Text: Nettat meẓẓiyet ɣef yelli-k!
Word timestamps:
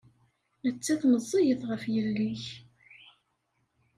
Nettat 0.67 1.01
meẓẓiyet 1.11 1.61
ɣef 1.69 1.83
yelli-k! 1.93 2.45